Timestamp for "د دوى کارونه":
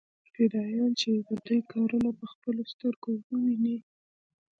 1.27-2.09